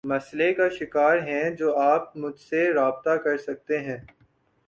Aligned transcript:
مسلئے 0.03 0.53
کا 0.53 0.67
شکار 0.69 1.17
ہیں 1.17 1.49
تو 1.55 1.77
آپ 1.79 2.15
مجھ 2.17 2.39
سے 2.39 2.61
رابطہ 2.73 3.15
کر 3.17 3.37
سکتے 3.37 3.79
ہیں 3.79 3.97